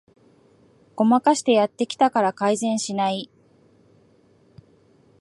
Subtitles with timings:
[0.95, 3.29] ごまかしてやってきたから改善しない